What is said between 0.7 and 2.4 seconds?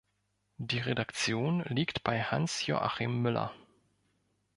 Redaktion liegt bei